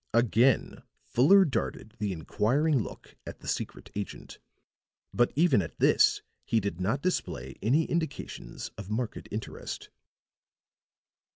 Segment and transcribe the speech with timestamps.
[0.15, 4.39] Again Fuller darted the inquiring look at the secret agent;
[5.13, 9.91] but even at this he did not display any indications of marked interest.